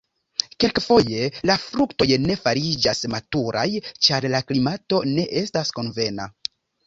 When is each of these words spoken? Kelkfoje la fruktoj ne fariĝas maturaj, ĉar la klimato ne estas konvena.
Kelkfoje 0.63 1.27
la 1.49 1.57
fruktoj 1.63 2.07
ne 2.23 2.37
fariĝas 2.45 3.03
maturaj, 3.15 3.67
ĉar 4.07 4.27
la 4.37 4.41
klimato 4.53 5.03
ne 5.11 5.27
estas 5.45 5.75
konvena. 5.81 6.27